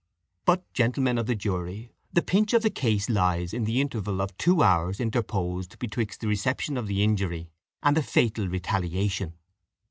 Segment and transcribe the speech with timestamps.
[0.45, 4.35] "But, gentlemen of the jury, the pinch of the case lies in the interval of
[4.35, 7.51] two hours interposed betwixt the reception of the injury
[7.83, 9.35] and the fatal retaliation.